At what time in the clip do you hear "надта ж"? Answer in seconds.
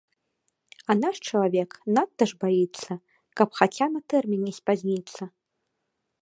1.97-2.39